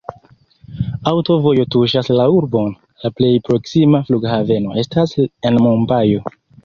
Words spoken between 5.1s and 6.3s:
en Mumbajo.